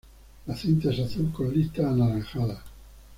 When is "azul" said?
0.99-1.31